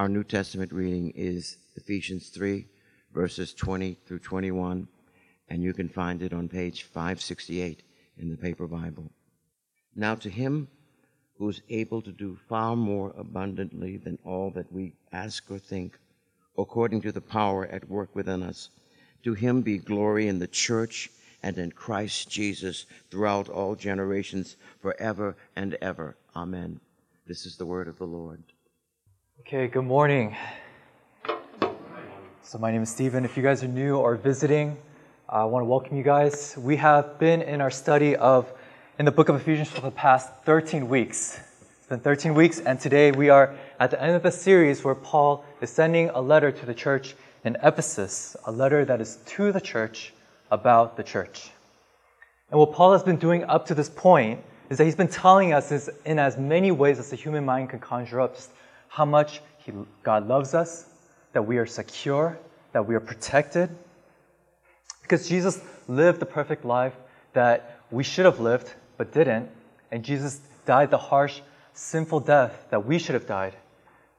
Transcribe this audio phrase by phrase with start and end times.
[0.00, 2.66] Our New Testament reading is Ephesians 3,
[3.12, 4.88] verses 20 through 21,
[5.50, 7.82] and you can find it on page 568
[8.16, 9.10] in the paper Bible.
[9.94, 10.68] Now, to him
[11.36, 15.98] who is able to do far more abundantly than all that we ask or think,
[16.56, 18.70] according to the power at work within us,
[19.24, 21.10] to him be glory in the church
[21.42, 26.16] and in Christ Jesus throughout all generations, forever and ever.
[26.34, 26.80] Amen.
[27.26, 28.42] This is the word of the Lord.
[29.40, 30.36] Okay, good morning.
[32.42, 33.24] So, my name is Stephen.
[33.24, 34.76] If you guys are new or visiting,
[35.32, 36.54] uh, I want to welcome you guys.
[36.58, 38.52] We have been in our study of
[38.98, 41.40] in the book of Ephesians for the past 13 weeks.
[41.78, 44.94] It's been 13 weeks, and today we are at the end of the series where
[44.94, 49.52] Paul is sending a letter to the church in Ephesus, a letter that is to
[49.52, 50.12] the church
[50.50, 51.50] about the church.
[52.50, 55.54] And what Paul has been doing up to this point is that he's been telling
[55.54, 58.50] us in as many ways as the human mind can conjure up just
[58.90, 59.72] how much he,
[60.02, 60.86] God loves us,
[61.32, 62.36] that we are secure,
[62.72, 63.70] that we are protected.
[65.00, 66.94] Because Jesus lived the perfect life
[67.32, 69.48] that we should have lived but didn't,
[69.92, 71.40] and Jesus died the harsh,
[71.72, 73.54] sinful death that we should have died,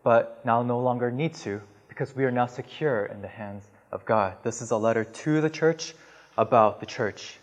[0.03, 4.05] but now no longer need to because we are now secure in the hands of
[4.05, 4.35] God.
[4.41, 5.93] This is a letter to the church
[6.37, 7.37] about the church.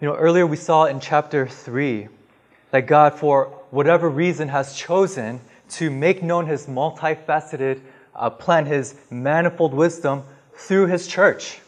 [0.00, 2.08] You know, earlier we saw in chapter 3
[2.70, 7.80] that God, for whatever reason, has chosen to make known his multifaceted
[8.14, 10.22] uh, plan, his manifold wisdom
[10.54, 11.60] through his church.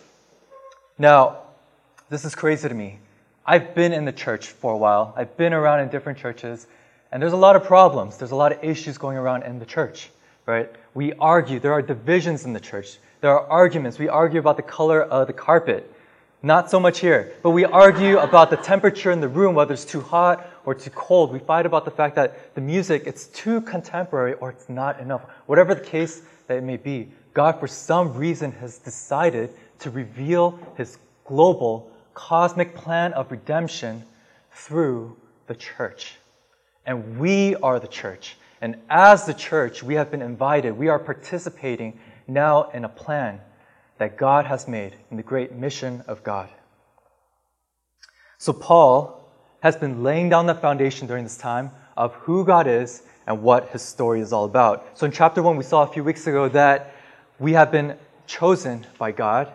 [0.99, 1.39] Now,
[2.09, 2.99] this is crazy to me.
[3.45, 6.67] I've been in the church for a while, I've been around in different churches,
[7.11, 8.19] and there's a lot of problems.
[8.19, 10.11] There's a lot of issues going around in the church,
[10.45, 10.71] right?
[10.95, 11.59] We argue.
[11.59, 12.99] There are divisions in the church.
[13.21, 13.99] There are arguments.
[13.99, 15.91] We argue about the color of the carpet.
[16.43, 19.85] Not so much here, but we argue about the temperature in the room, whether it's
[19.85, 21.33] too hot or too cold.
[21.33, 25.23] We fight about the fact that the music, it's too contemporary or it's not enough.
[25.47, 30.59] Whatever the case that it may be, God, for some reason, has decided to reveal
[30.77, 34.05] his global, cosmic plan of redemption
[34.53, 35.17] through
[35.47, 36.17] the church.
[36.85, 38.37] And we are the church.
[38.61, 43.41] And as the church, we have been invited, we are participating now in a plan
[43.97, 46.51] that God has made in the great mission of God.
[48.37, 49.18] So, Paul
[49.61, 53.69] has been laying down the foundation during this time of who God is and what
[53.71, 54.87] his story is all about.
[54.95, 56.95] So, in chapter 1, we saw a few weeks ago that
[57.39, 57.97] we have been
[58.27, 59.53] chosen by God,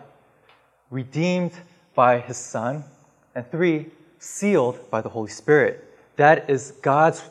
[0.90, 1.52] redeemed
[1.94, 2.84] by his Son,
[3.34, 3.86] and three,
[4.18, 5.90] sealed by the Holy Spirit.
[6.16, 7.22] That is God's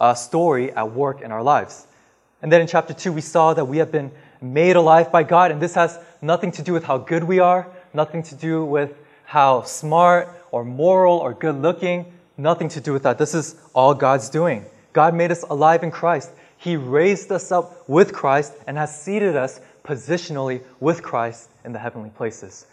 [0.00, 1.86] uh, story at work in our lives.
[2.42, 4.10] And then in chapter 2, we saw that we have been
[4.40, 7.66] made alive by God, and this has nothing to do with how good we are,
[7.92, 12.10] nothing to do with how smart or moral or good looking,
[12.42, 13.18] nothing to do with that.
[13.18, 14.64] This is all God's doing.
[14.92, 16.30] God made us alive in Christ.
[16.56, 21.78] He raised us up with Christ and has seated us positionally with Christ in the
[21.78, 22.66] heavenly places.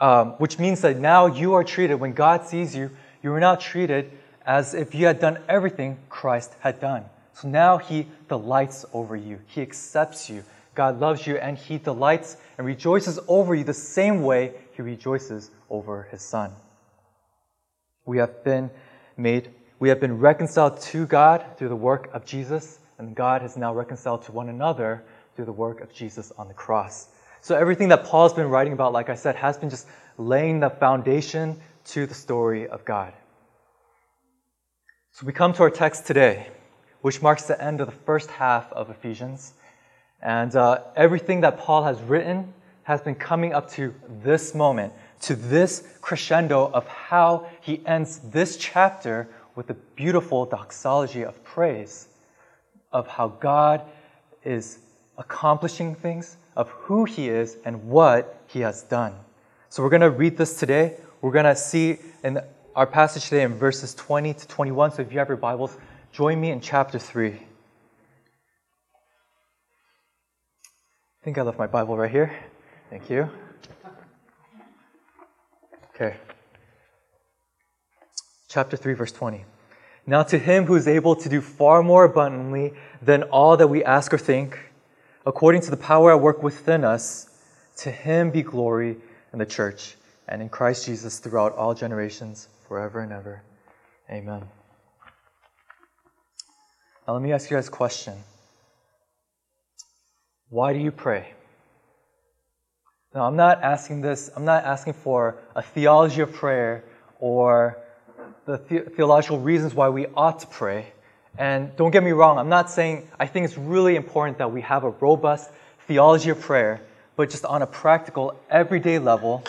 [0.00, 2.90] Um, which means that now you are treated, when God sees you,
[3.22, 4.10] you are now treated
[4.44, 7.04] as if you had done everything Christ had done.
[7.34, 10.44] So now He delights over you, He accepts you,
[10.74, 15.50] God loves you and He delights and rejoices over you the same way He rejoices
[15.68, 16.52] over His Son.
[18.04, 18.70] We have been
[19.16, 23.56] made, we have been reconciled to God through the work of Jesus, and God has
[23.56, 25.04] now reconciled to one another
[25.34, 27.08] through the work of Jesus on the cross.
[27.42, 29.86] So everything that Paul's been writing about, like I said, has been just
[30.18, 33.12] laying the foundation to the story of God.
[35.12, 36.48] So we come to our text today,
[37.02, 39.54] which marks the end of the first half of Ephesians.
[40.20, 42.52] And uh, everything that Paul has written
[42.82, 48.56] has been coming up to this moment, to this crescendo of how he ends this
[48.56, 52.08] chapter with a beautiful doxology of praise
[52.96, 53.82] of how God
[54.44, 54.78] is
[55.18, 59.14] accomplishing things, of who he is, and what he has done.
[59.68, 60.96] So we're going to read this today.
[61.20, 62.40] We're going to see in
[62.74, 64.92] our passage today in verses 20 to 21.
[64.92, 65.76] So if you have your Bibles,
[66.12, 67.32] join me in chapter 3.
[67.32, 67.38] I
[71.22, 72.32] think I left my Bible right here.
[72.88, 73.28] Thank you.
[75.96, 76.18] Okay.
[78.48, 79.46] Chapter 3, verse 20.
[80.06, 83.82] Now to him who is able to do far more abundantly than all that we
[83.82, 84.58] ask or think,
[85.24, 87.30] according to the power at work within us,
[87.78, 88.98] to him be glory
[89.32, 89.96] in the church
[90.28, 93.42] and in Christ Jesus throughout all generations, forever and ever.
[94.10, 94.42] Amen.
[97.08, 98.14] Now let me ask you guys a question.
[100.50, 101.35] Why do you pray?
[103.16, 106.84] Now, I'm not asking this, I'm not asking for a theology of prayer
[107.18, 107.78] or
[108.44, 110.92] the, the- theological reasons why we ought to pray.
[111.38, 114.60] And don't get me wrong, I'm not saying I think it's really important that we
[114.60, 115.50] have a robust
[115.86, 116.82] theology of prayer,
[117.16, 119.42] but just on a practical, everyday level,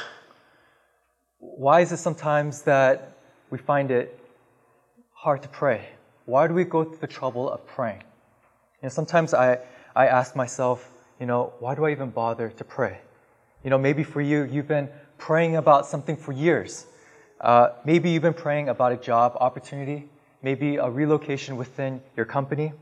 [1.40, 3.18] why is it sometimes that
[3.50, 4.18] we find it
[5.12, 5.90] hard to pray?
[6.24, 8.04] Why do we go through the trouble of praying?
[8.81, 9.60] You know, sometimes I,
[9.94, 10.90] I ask myself,
[11.20, 13.00] you know, why do I even bother to pray?
[13.63, 16.86] You know, maybe for you, you've been praying about something for years.
[17.42, 20.09] Uh, maybe you've been praying about a job opportunity,
[20.42, 22.74] maybe a relocation within your company.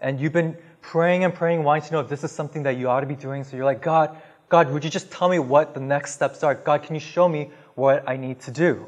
[0.00, 2.88] And you've been praying and praying, wanting to know if this is something that you
[2.88, 3.44] ought to be doing.
[3.44, 4.16] So you're like, God,
[4.48, 6.54] God, would you just tell me what the next steps are?
[6.54, 8.86] God, can you show me what I need to do?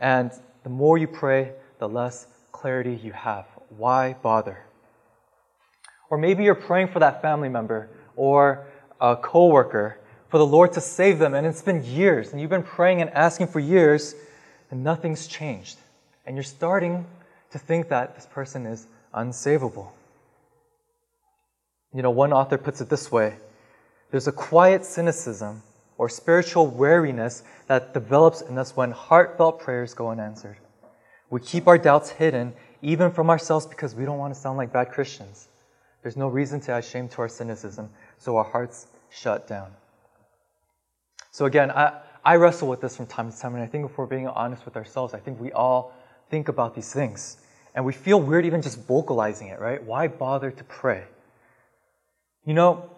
[0.00, 0.32] And
[0.62, 3.46] the more you pray, the less clarity you have.
[3.68, 4.64] Why bother?
[6.10, 8.66] Or maybe you're praying for that family member or
[9.00, 9.98] a coworker
[10.34, 13.08] for the Lord to save them, and it's been years, and you've been praying and
[13.10, 14.16] asking for years,
[14.72, 15.78] and nothing's changed.
[16.26, 17.06] And you're starting
[17.52, 19.90] to think that this person is unsavable.
[21.94, 23.36] You know, one author puts it this way
[24.10, 25.62] there's a quiet cynicism
[25.98, 30.56] or spiritual wariness that develops in us when heartfelt prayers go unanswered.
[31.30, 34.72] We keep our doubts hidden, even from ourselves, because we don't want to sound like
[34.72, 35.46] bad Christians.
[36.02, 37.88] There's no reason to add shame to our cynicism,
[38.18, 39.70] so our hearts shut down.
[41.34, 43.98] So, again, I, I wrestle with this from time to time, and I think if
[43.98, 45.92] we're being honest with ourselves, I think we all
[46.30, 47.38] think about these things.
[47.74, 49.82] And we feel weird even just vocalizing it, right?
[49.82, 51.02] Why bother to pray?
[52.46, 52.88] You know,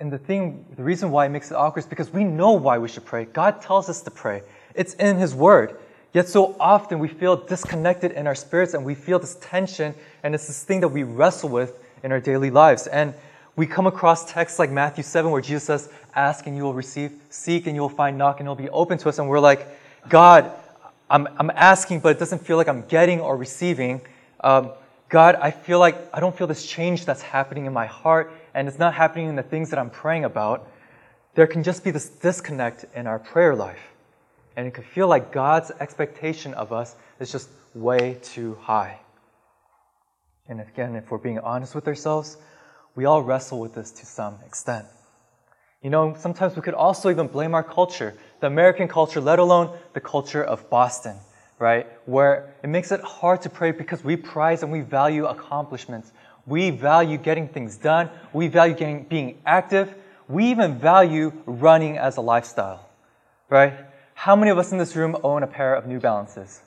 [0.00, 2.76] and the thing, the reason why it makes it awkward is because we know why
[2.76, 3.24] we should pray.
[3.24, 4.42] God tells us to pray,
[4.74, 5.78] it's in His Word.
[6.12, 10.34] Yet so often we feel disconnected in our spirits and we feel this tension, and
[10.34, 12.86] it's this thing that we wrestle with in our daily lives.
[12.86, 13.14] And
[13.56, 17.12] we come across texts like Matthew 7 where Jesus says, Ask and you will receive,
[17.30, 19.18] seek and you will find, knock and it'll be open to us.
[19.18, 19.66] And we're like,
[20.08, 20.50] God,
[21.10, 24.00] I'm, I'm asking, but it doesn't feel like I'm getting or receiving.
[24.40, 24.72] Um,
[25.08, 28.66] God, I feel like I don't feel this change that's happening in my heart, and
[28.66, 30.66] it's not happening in the things that I'm praying about.
[31.34, 33.92] There can just be this disconnect in our prayer life.
[34.56, 38.98] And it can feel like God's expectation of us is just way too high.
[40.48, 42.38] And again, if we're being honest with ourselves,
[42.94, 44.86] we all wrestle with this to some extent.
[45.82, 49.76] You know, sometimes we could also even blame our culture, the American culture, let alone
[49.94, 51.16] the culture of Boston,
[51.58, 51.86] right?
[52.06, 56.12] Where it makes it hard to pray because we prize and we value accomplishments.
[56.46, 58.10] We value getting things done.
[58.32, 59.94] We value getting, being active.
[60.28, 62.88] We even value running as a lifestyle,
[63.48, 63.74] right?
[64.14, 66.60] How many of us in this room own a pair of New Balances?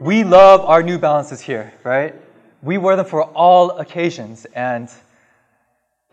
[0.00, 2.14] We love our New Balances here, right?
[2.62, 4.88] We wear them for all occasions, and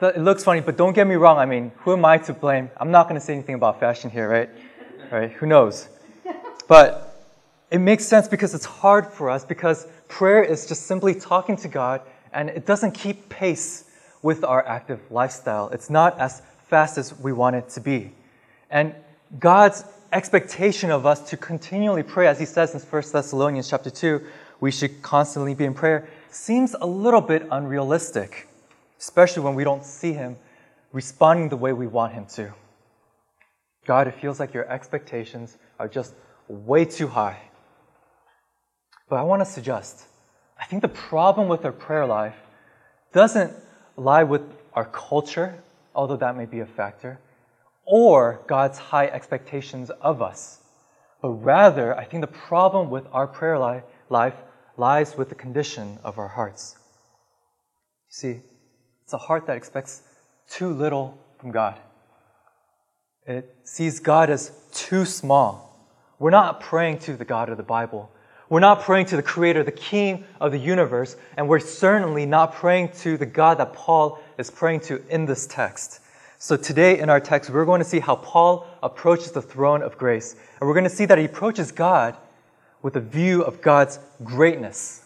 [0.01, 1.37] it looks funny, but don't get me wrong.
[1.37, 2.69] I mean, who am I to blame?
[2.77, 4.49] I'm not going to say anything about fashion here, right?
[5.11, 5.31] Right?
[5.31, 5.89] Who knows?
[6.67, 7.15] But
[7.69, 11.67] it makes sense because it's hard for us because prayer is just simply talking to
[11.67, 12.01] God
[12.33, 13.85] and it doesn't keep pace
[14.23, 15.69] with our active lifestyle.
[15.69, 18.11] It's not as fast as we want it to be.
[18.71, 18.95] And
[19.39, 24.21] God's expectation of us to continually pray, as he says in 1 Thessalonians chapter 2,
[24.59, 28.47] we should constantly be in prayer, seems a little bit unrealistic
[28.99, 30.35] especially when we don't see Him
[30.91, 32.53] responding the way we want Him to.
[33.85, 36.13] God, it feels like your expectations are just
[36.47, 37.39] way too high.
[39.09, 40.05] But I want to suggest
[40.59, 42.37] I think the problem with our prayer life
[43.13, 43.53] doesn't
[43.97, 44.41] lie with
[44.73, 45.61] our culture,
[45.93, 47.19] although that may be a factor,
[47.85, 50.59] or God's high expectations of us.
[51.21, 54.33] But rather, I think the problem with our prayer life
[54.77, 56.75] lies with the condition of our hearts.
[58.07, 58.41] You see,
[59.03, 60.03] it's a heart that expects
[60.49, 61.79] too little from God.
[63.25, 65.65] It sees God as too small.
[66.19, 68.11] We're not praying to the God of the Bible.
[68.49, 72.53] We're not praying to the Creator, the King of the universe, and we're certainly not
[72.53, 76.01] praying to the God that Paul is praying to in this text.
[76.37, 79.97] So, today in our text, we're going to see how Paul approaches the throne of
[79.97, 80.35] grace.
[80.59, 82.15] And we're going to see that he approaches God
[82.85, 85.03] with a view of God's greatness.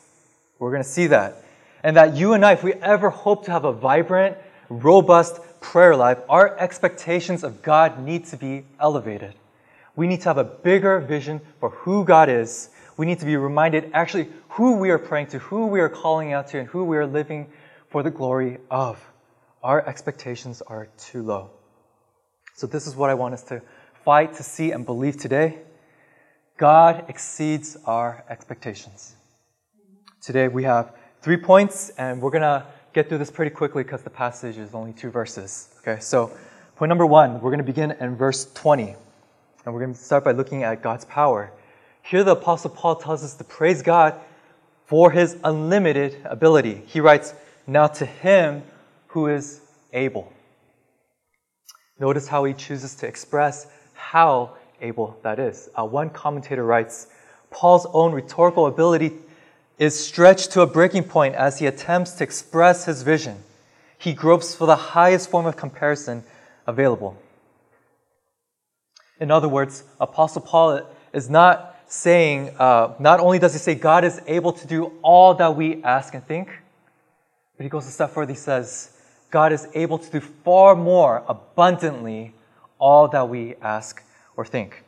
[0.60, 1.42] We're going to see that.
[1.82, 4.36] And that you and I, if we ever hope to have a vibrant,
[4.68, 9.34] robust prayer life, our expectations of God need to be elevated.
[9.96, 12.70] We need to have a bigger vision for who God is.
[12.98, 16.34] We need to be reminded actually who we are praying to, who we are calling
[16.34, 17.48] out to, and who we are living
[17.88, 19.02] for the glory of.
[19.64, 21.52] Our expectations are too low.
[22.56, 23.62] So, this is what I want us to
[24.04, 25.60] fight to see and believe today.
[26.60, 29.16] God exceeds our expectations.
[30.22, 34.01] Today we have three points, and we're going to get through this pretty quickly because
[34.01, 35.70] the passage is only two verses.
[35.80, 36.30] Okay, so
[36.75, 38.94] point number one, we're going to begin in verse 20.
[39.63, 41.50] And we're going to start by looking at God's power.
[42.01, 44.20] Here, the Apostle Paul tells us to praise God
[44.86, 46.84] for his unlimited ability.
[46.88, 47.36] He writes,
[47.68, 48.63] Now to him
[49.08, 49.62] who is
[49.94, 50.34] able.
[52.01, 55.70] Notice how he chooses to express how able that is.
[55.78, 57.08] Uh, one commentator writes,
[57.52, 59.14] Paul's own rhetorical ability
[59.78, 63.38] is stretched to a breaking point as he attempts to express his vision.
[63.98, 66.24] He gropes for the highest form of comparison
[66.68, 67.18] available.
[69.20, 70.82] In other words, Apostle Paul
[71.12, 75.34] is not saying, uh, not only does he say God is able to do all
[75.36, 76.50] that we ask and think,
[77.58, 78.32] but he goes a step further.
[78.32, 78.92] He says,
[79.32, 82.34] God is able to do far more abundantly
[82.78, 84.02] all that we ask
[84.39, 84.86] or think.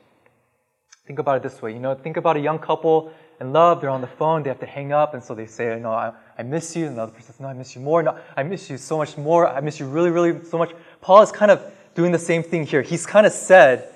[1.06, 1.74] Think about it this way.
[1.74, 3.82] You know, think about a young couple in love.
[3.82, 4.44] They're on the phone.
[4.44, 6.88] They have to hang up, and so they say, "You know, I, I miss you."
[6.88, 8.02] And the other person says, "No, I miss you more.
[8.02, 9.46] No, I miss you so much more.
[9.46, 11.60] I miss you really, really so much." Paul is kind of
[11.96, 12.82] doing the same thing here.
[12.82, 13.90] He's kind of said,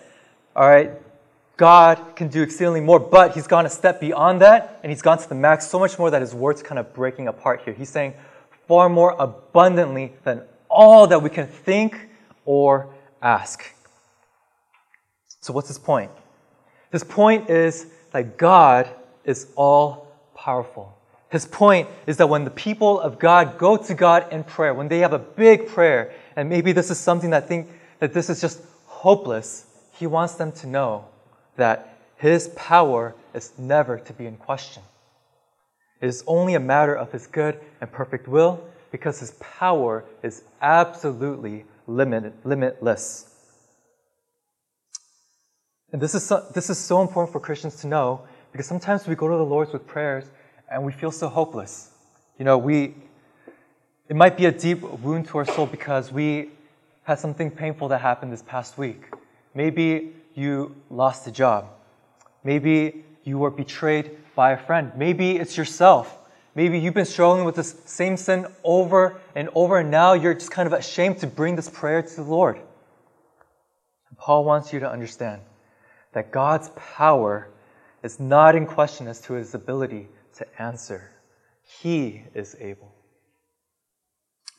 [0.57, 0.91] "All right,
[1.55, 5.19] God can do exceedingly more, but he's gone a step beyond that, and he's gone
[5.19, 7.73] to the max so much more that his words kind of breaking apart here.
[7.73, 8.13] He's saying
[8.67, 12.09] far more abundantly than all that we can think
[12.43, 12.89] or
[13.21, 13.74] ask.
[15.45, 16.09] So, what's his point?
[16.91, 18.89] His point is that God
[19.25, 20.97] is all powerful.
[21.29, 24.87] His point is that when the people of God go to God in prayer, when
[24.87, 28.41] they have a big prayer, and maybe this is something that think that this is
[28.41, 31.05] just hopeless, he wants them to know
[31.57, 34.81] that his power is never to be in question.
[36.01, 40.41] It is only a matter of his good and perfect will because his power is
[40.63, 43.34] absolutely limit, limitless.
[45.91, 49.15] And this is, so, this is so important for Christians to know because sometimes we
[49.15, 50.25] go to the Lord with prayers
[50.69, 51.91] and we feel so hopeless.
[52.37, 52.95] You know, we,
[54.09, 56.49] it might be a deep wound to our soul because we
[57.03, 59.09] had something painful that happened this past week.
[59.53, 61.67] Maybe you lost a job.
[62.43, 64.91] Maybe you were betrayed by a friend.
[64.95, 66.17] Maybe it's yourself.
[66.55, 70.51] Maybe you've been struggling with this same sin over and over, and now you're just
[70.51, 72.59] kind of ashamed to bring this prayer to the Lord.
[74.17, 75.41] Paul wants you to understand
[76.15, 77.49] that God's power
[78.01, 80.07] is not in question as to his ability
[80.37, 81.11] to answer.
[81.81, 82.93] He is able.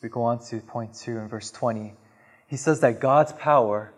[0.03, 1.95] We go on to point two in verse 20.
[2.47, 3.93] He says that God's power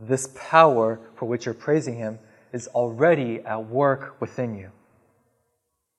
[0.00, 2.18] this power for which you're praising Him
[2.52, 4.70] is already at work within you.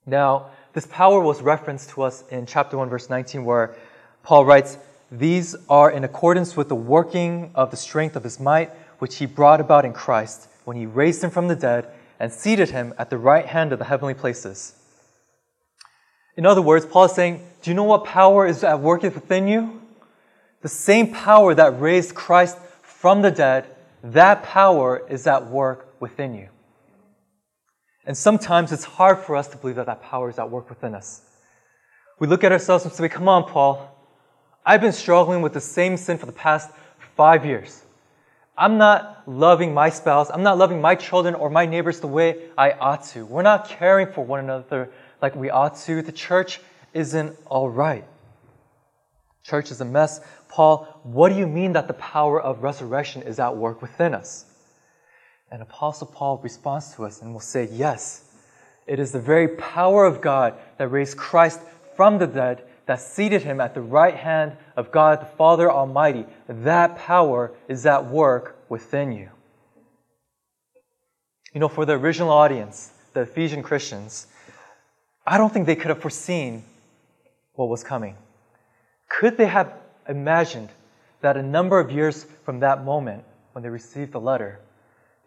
[0.05, 3.75] Now, this power was referenced to us in chapter 1, verse 19, where
[4.23, 4.77] Paul writes,
[5.11, 9.25] These are in accordance with the working of the strength of His might, which He
[9.25, 11.87] brought about in Christ when He raised Him from the dead
[12.19, 14.73] and seated Him at the right hand of the heavenly places.
[16.35, 19.47] In other words, Paul is saying, Do you know what power is at work within
[19.47, 19.81] you?
[20.61, 23.67] The same power that raised Christ from the dead
[24.03, 26.49] that power is at work within you.
[28.05, 30.93] And sometimes it's hard for us to believe that that power is at work within
[30.93, 31.21] us.
[32.19, 33.91] We look at ourselves and say, Come on, Paul.
[34.65, 36.69] I've been struggling with the same sin for the past
[37.15, 37.83] five years.
[38.57, 40.29] I'm not loving my spouse.
[40.29, 43.25] I'm not loving my children or my neighbors the way I ought to.
[43.25, 44.89] We're not caring for one another
[45.21, 46.01] like we ought to.
[46.01, 46.61] The church
[46.93, 48.05] isn't all right.
[49.43, 50.21] Church is a mess.
[50.47, 54.45] Paul, what do you mean that the power of resurrection is at work within us?
[55.51, 58.23] And Apostle Paul responds to us and will say, Yes,
[58.87, 61.59] it is the very power of God that raised Christ
[61.95, 66.25] from the dead, that seated him at the right hand of God the Father Almighty.
[66.47, 69.29] That power is at work within you.
[71.53, 74.27] You know, for the original audience, the Ephesian Christians,
[75.25, 76.63] I don't think they could have foreseen
[77.53, 78.15] what was coming.
[79.09, 79.73] Could they have
[80.07, 80.69] imagined
[81.21, 83.23] that a number of years from that moment
[83.53, 84.59] when they received the letter,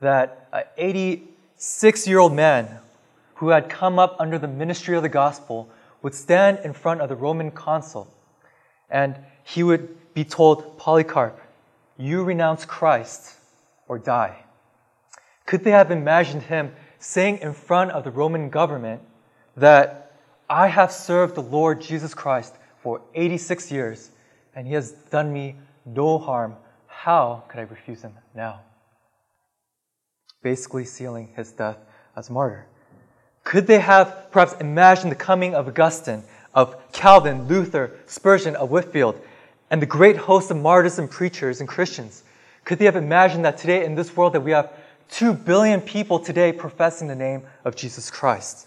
[0.00, 2.78] that an 86 year old man
[3.36, 5.68] who had come up under the ministry of the gospel
[6.02, 8.12] would stand in front of the Roman consul
[8.90, 11.40] and he would be told, Polycarp,
[11.96, 13.34] you renounce Christ
[13.86, 14.44] or die.
[15.46, 19.02] Could they have imagined him saying in front of the Roman government
[19.56, 20.12] that
[20.48, 24.10] I have served the Lord Jesus Christ for 86 years
[24.54, 26.56] and he has done me no harm.
[26.86, 28.60] How could I refuse him now?
[30.42, 31.78] Basically, sealing his death
[32.16, 32.66] as martyr.
[33.48, 39.18] Could they have perhaps imagined the coming of Augustine, of Calvin, Luther, Spurgeon, of Whitefield,
[39.70, 42.24] and the great host of martyrs and preachers and Christians?
[42.66, 44.70] Could they have imagined that today in this world that we have
[45.08, 48.66] two billion people today professing the name of Jesus Christ?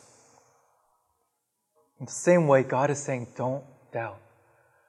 [1.99, 4.17] In the same way, God is saying, don't doubt.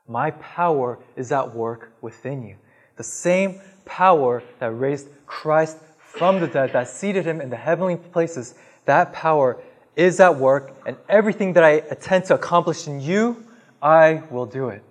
[0.08, 2.56] My power is at work within you.
[2.96, 7.96] The same power that raised Christ from the dead, that seated him in the heavenly
[7.96, 8.54] places,
[8.86, 9.58] that power
[9.96, 13.44] is at work, and everything that I attempt to accomplish in you,
[13.80, 14.82] I will do it.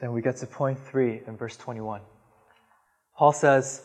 [0.00, 2.00] Then we get to point three in verse 21.
[3.16, 3.82] Paul says,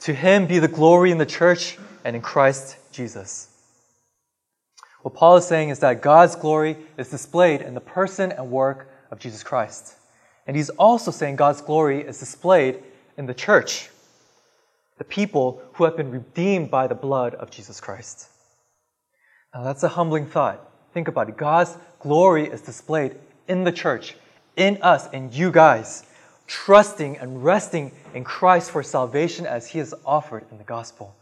[0.00, 3.48] To him be the glory in the church and in Christ Jesus.
[5.02, 8.88] What Paul is saying is that God's glory is displayed in the person and work
[9.10, 9.94] of Jesus Christ.
[10.46, 12.82] And he's also saying God's glory is displayed
[13.16, 13.90] in the church,
[14.98, 18.28] the people who have been redeemed by the blood of Jesus Christ.
[19.54, 20.60] Now, that's a humbling thought.
[20.92, 21.36] Think about it.
[21.36, 23.16] God's glory is displayed
[23.48, 24.16] in the church,
[24.56, 26.04] in us, in you guys,
[26.46, 31.14] trusting and resting in Christ for salvation as He is offered in the gospel.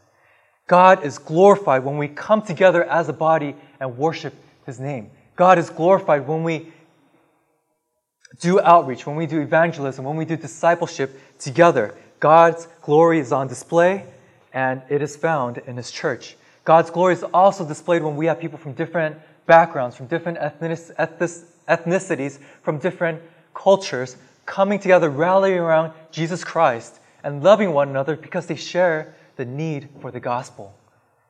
[0.67, 4.35] God is glorified when we come together as a body and worship
[4.67, 5.11] His name.
[5.37, 6.73] God is glorified when we
[8.41, 11.95] do outreach, when we do evangelism, when we do discipleship together.
[12.21, 14.07] God's glory is on display
[14.53, 16.37] and it is found in His church.
[16.65, 19.17] God's glory is also displayed when we have people from different
[19.47, 23.23] backgrounds, from different ethnicities, from different
[23.55, 24.17] cultures
[24.47, 29.89] coming together, rallying around Jesus Christ and loving one another because they share the need
[30.01, 30.75] for the gospel.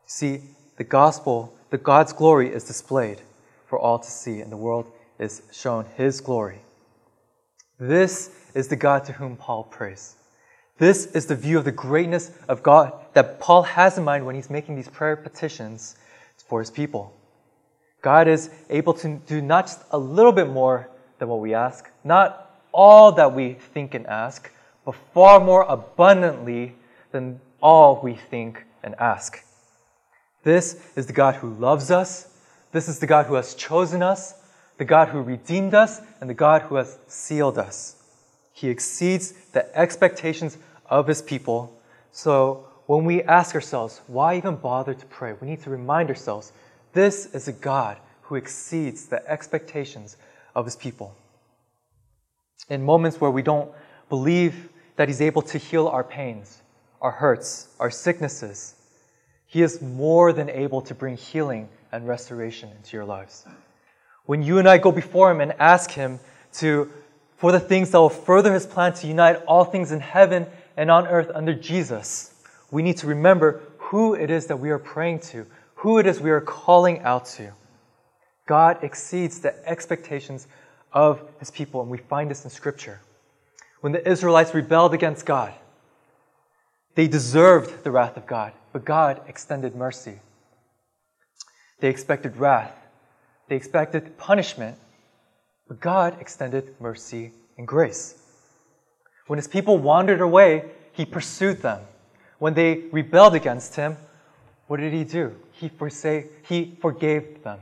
[0.07, 0.41] See,
[0.76, 3.21] the gospel, the God's glory is displayed
[3.67, 6.61] for all to see, and the world is shown His glory.
[7.79, 10.17] This is the God to whom Paul prays.
[10.79, 14.35] This is the view of the greatness of God that Paul has in mind when
[14.35, 15.97] he's making these prayer petitions
[16.47, 17.16] for his people.
[18.02, 21.90] God is able to do not just a little bit more than what we ask,
[22.04, 24.50] not all that we think and ask,
[24.85, 26.75] but far more abundantly
[27.12, 29.42] than all we think and ask.
[30.42, 32.28] This is the God who loves us.
[32.73, 34.35] This is the God who has chosen us,
[34.76, 37.97] the God who redeemed us, and the God who has sealed us.
[38.52, 41.80] He exceeds the expectations of his people.
[42.12, 45.35] So when we ask ourselves, why even bother to pray?
[45.41, 46.53] We need to remind ourselves
[46.93, 50.17] this is a God who exceeds the expectations
[50.55, 51.14] of his people.
[52.69, 53.71] In moments where we don't
[54.09, 56.62] believe that he's able to heal our pains,
[57.00, 58.75] our hurts, our sicknesses,
[59.47, 63.45] he is more than able to bring healing and restoration into your lives.
[64.25, 66.19] When you and I go before him and ask him
[66.54, 66.91] to
[67.37, 70.91] for the things that will further his plan to unite all things in heaven and
[70.91, 72.33] on earth under Jesus,
[72.75, 76.21] we need to remember who it is that we are praying to, who it is
[76.21, 77.52] we are calling out to.
[78.47, 80.49] God exceeds the expectations
[80.93, 83.00] of his people, and we find this in Scripture.
[83.80, 85.54] When the Israelites rebelled against God,
[86.97, 90.19] they deserved the wrath of God, but God extended mercy.
[91.78, 92.75] They expected wrath,
[93.49, 94.78] they expected punishment,
[95.69, 98.21] but God extended mercy and grace.
[99.28, 101.80] When his people wandered away, he pursued them.
[102.45, 103.97] When they rebelled against him,
[104.67, 105.35] what did he do?
[105.52, 107.59] He, forsake, he forgave them.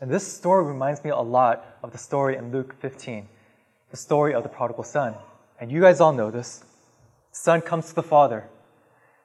[0.00, 3.26] And this story reminds me a lot of the story in Luke 15,
[3.90, 5.16] the story of the prodigal son.
[5.60, 6.62] And you guys all know this.
[7.32, 8.48] Son comes to the father,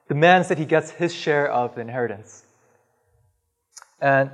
[0.08, 2.42] demands that he gets his share of the inheritance.
[4.00, 4.32] And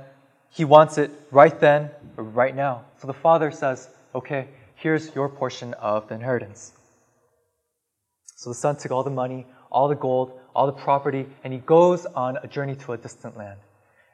[0.49, 2.85] he wants it right then or right now.
[2.99, 6.71] So the father says, Okay, here's your portion of the inheritance.
[8.35, 11.59] So the son took all the money, all the gold, all the property, and he
[11.59, 13.59] goes on a journey to a distant land.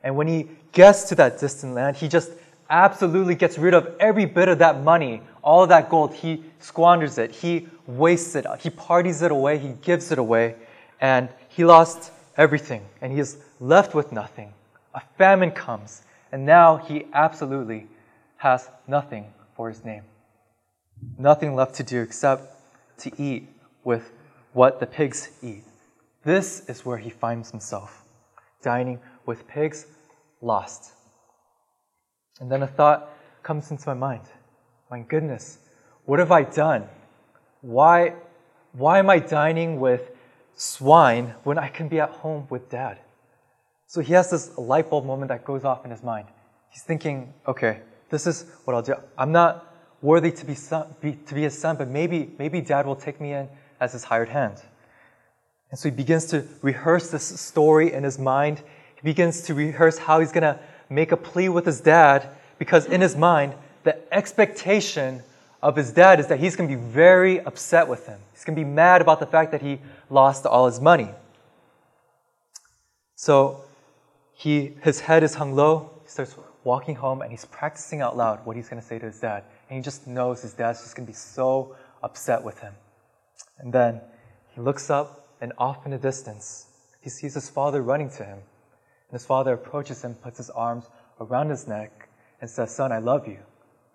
[0.03, 2.31] And when he gets to that distant land, he just
[2.71, 6.15] absolutely gets rid of every bit of that money, all of that gold.
[6.15, 10.55] He squanders it, he wastes it, he parties it away, he gives it away,
[10.99, 14.53] and he lost everything, and he is left with nothing.
[14.95, 17.87] A famine comes, and now he absolutely
[18.37, 20.03] has nothing for his name.
[21.19, 22.43] Nothing left to do except
[22.99, 23.47] to eat
[23.83, 24.11] with
[24.53, 25.63] what the pigs eat.
[26.23, 28.03] This is where he finds himself,
[28.61, 29.85] dining with pigs,
[30.41, 30.93] lost.
[32.39, 33.09] And then a thought
[33.43, 34.25] comes into my mind
[34.89, 35.59] My goodness,
[36.05, 36.87] what have I done?
[37.61, 38.13] Why,
[38.73, 40.11] why am I dining with
[40.55, 42.99] swine when I can be at home with dad?
[43.87, 46.27] So he has this light bulb moment that goes off in his mind.
[46.69, 48.95] He's thinking, okay, this is what I'll do.
[49.17, 49.67] I'm not
[50.01, 53.21] worthy to be, son, be, to be his son, but maybe, maybe dad will take
[53.21, 53.47] me in
[53.81, 54.61] as his hired hand.
[55.71, 58.59] And so he begins to rehearse this story in his mind.
[58.95, 62.85] He begins to rehearse how he's going to make a plea with his dad because
[62.85, 65.23] in his mind, the expectation
[65.63, 68.19] of his dad is that he's going to be very upset with him.
[68.33, 71.09] He's going to be mad about the fact that he lost all his money.
[73.15, 73.63] So
[74.33, 75.91] he, his head is hung low.
[76.03, 79.05] He starts walking home and he's practicing out loud what he's going to say to
[79.05, 79.43] his dad.
[79.69, 82.73] And he just knows his dad's just going to be so upset with him.
[83.61, 84.01] And then
[84.53, 86.67] he looks up, and off in the distance,
[86.99, 88.39] he sees his father running to him.
[88.39, 90.85] And his father approaches him, puts his arms
[91.19, 92.09] around his neck,
[92.41, 93.39] and says, Son, I love you.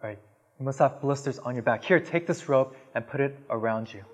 [0.03, 0.19] Right?
[0.59, 1.85] You must have blisters on your back.
[1.85, 4.05] Here, take this rope and put it around you.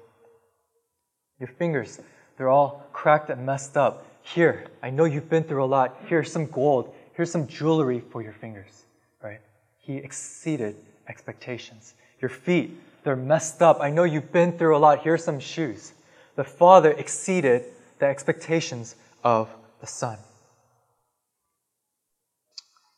[1.38, 2.00] Your fingers,
[2.36, 4.06] they're all cracked and messed up.
[4.22, 5.96] Here, I know you've been through a lot.
[6.06, 6.94] Here's some gold.
[7.14, 8.84] Here's some jewelry for your fingers.
[9.22, 9.40] Right?
[9.78, 10.76] He exceeded
[11.08, 11.94] expectations.
[12.20, 13.78] Your feet, they're messed up.
[13.80, 15.02] I know you've been through a lot.
[15.02, 15.92] Here's some shoes.
[16.36, 17.64] The Father exceeded
[17.98, 19.48] the expectations of
[19.80, 20.18] the Son.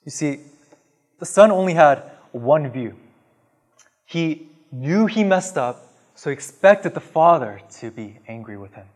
[0.04, 0.40] You see,
[1.18, 2.96] the Son only had one view.
[4.04, 8.86] He knew he messed up, so he expected the Father to be angry with him.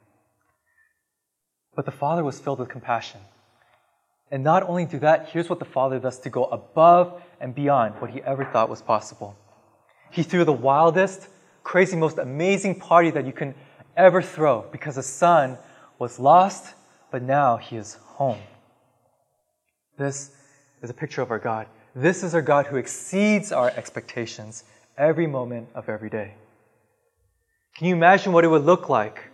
[1.74, 3.20] But the Father was filled with compassion.
[4.30, 7.94] And not only do that, here's what the Father does to go above and beyond
[8.00, 9.36] what he ever thought was possible.
[10.10, 11.28] He threw the wildest,
[11.62, 13.54] crazy, most amazing party that you can
[13.96, 15.58] ever throw because his son
[15.98, 16.74] was lost,
[17.10, 18.40] but now he is home.
[19.96, 20.30] This
[20.82, 21.66] is a picture of our God.
[21.94, 24.64] This is our God who exceeds our expectations
[24.96, 26.34] every moment of every day.
[27.76, 29.30] Can you imagine what it would look like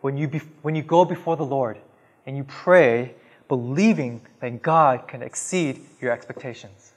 [0.00, 1.78] when you, be, when you go before the Lord
[2.26, 3.14] and you pray
[3.48, 6.92] believing that God can exceed your expectations?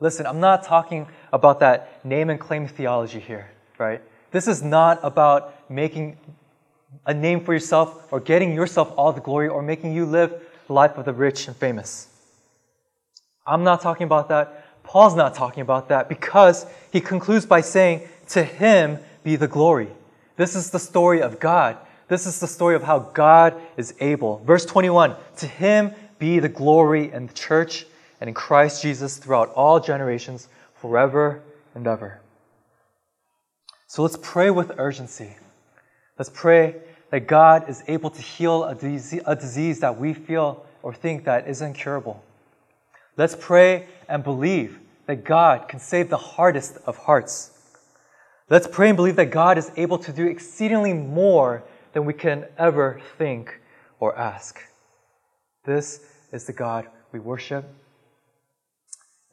[0.00, 4.00] Listen, I'm not talking about that name and claim theology here, right?
[4.30, 6.16] This is not about making
[7.06, 10.72] a name for yourself or getting yourself all the glory or making you live the
[10.72, 12.08] life of the rich and famous.
[13.46, 14.82] I'm not talking about that.
[14.84, 19.88] Paul's not talking about that because he concludes by saying, To him be the glory.
[20.36, 21.76] This is the story of God.
[22.06, 24.38] This is the story of how God is able.
[24.44, 27.86] Verse 21 To him be the glory in the church
[28.20, 31.42] and in Christ Jesus throughout all generations, forever
[31.74, 32.20] and ever.
[33.86, 35.36] So let's pray with urgency.
[36.18, 36.76] Let's pray
[37.10, 41.62] that God is able to heal a disease, that we feel or think that is
[41.62, 42.22] incurable.
[43.16, 47.50] Let's pray and believe that God can save the hardest of hearts.
[48.50, 52.44] Let's pray and believe that God is able to do exceedingly more than we can
[52.58, 53.58] ever think
[54.00, 54.60] or ask.
[55.64, 56.00] This
[56.30, 57.64] is the God we worship.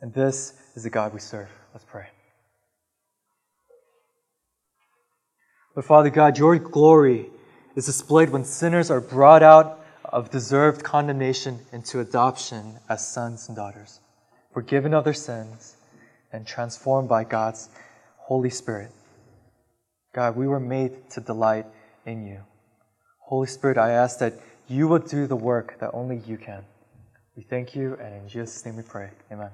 [0.01, 1.49] And this is the God we serve.
[1.73, 2.07] Let's pray.
[5.75, 7.27] But Father God, your glory
[7.75, 13.55] is displayed when sinners are brought out of deserved condemnation into adoption as sons and
[13.55, 13.99] daughters,
[14.53, 15.75] forgiven of their sins
[16.31, 17.69] and transformed by God's
[18.17, 18.91] Holy Spirit.
[20.13, 21.65] God, we were made to delight
[22.05, 22.39] in you.
[23.19, 24.33] Holy Spirit, I ask that
[24.67, 26.63] you would do the work that only you can.
[27.35, 29.09] We thank you, and in Jesus' name we pray.
[29.31, 29.49] Amen.